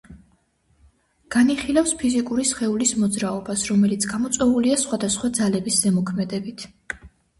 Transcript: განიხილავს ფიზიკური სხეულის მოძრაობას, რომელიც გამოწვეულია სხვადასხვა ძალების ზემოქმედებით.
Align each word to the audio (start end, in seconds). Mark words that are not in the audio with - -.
განიხილავს 1.35 1.93
ფიზიკური 1.99 2.47
სხეულის 2.51 2.93
მოძრაობას, 3.03 3.67
რომელიც 3.73 4.09
გამოწვეულია 4.15 4.81
სხვადასხვა 4.85 5.31
ძალების 5.41 5.79
ზემოქმედებით. 5.85 6.67